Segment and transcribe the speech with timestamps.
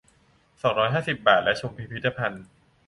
[0.61, 2.45] สองร้อยห้าสิบ บาท และชมพิพิธภัณฑ์